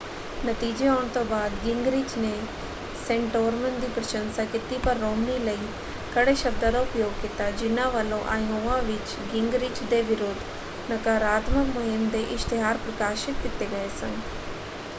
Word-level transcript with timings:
ਨਤੀਜੇ 0.45 0.87
ਆਉਣ 0.87 1.07
ਤੋਂ 1.07 1.23
ਬਾਅਦ 1.25 1.51
ਗਿੰਗਰੀਚ 1.65 2.15
ਨੇ 2.17 2.31
ਸੈਂਟੋਰਮ 2.99 3.79
ਦੀ 3.79 3.87
ਪ੍ਰਸ਼ੰਸਾ 3.89 4.45
ਕੀਤੀ 4.45 4.77
ਪਰ 4.77 4.95
ਰੋਮਨੀ 4.97 5.37
ਲਈ 5.39 5.67
ਕੜ੍ਹੇ 6.15 6.33
ਸ਼ਬਦਾਂ 6.35 6.71
ਦਾ 6.71 6.79
ਉਪਯੋਗ 6.79 7.11
ਕੀਤਾ 7.21 7.49
ਜਿਨ੍ਹਾਂ 7.59 7.89
ਵੱਲੋਂ 7.91 8.21
ਆਇਓਵਾ 8.29 8.79
ਵਿੱਚ 8.83 9.15
ਗਿੰਗਰੀਚ 9.33 9.83
ਦੇ 9.85 10.01
ਵਿਰੁੱਧ 10.03 10.91
ਨਕਾਰਾਤਮਕ 10.91 11.75
ਮੁਹਿੰਮ 11.75 12.09
ਦੇ 12.09 12.23
ਇਸ਼ਤਿਹਾਰ 12.31 12.77
ਪ੍ਰਕਾਸ਼ਤ 12.79 13.41
ਕੀਤੇ 13.43 13.67
ਗਏ 13.67 13.87
ਸਨ। 13.95 14.19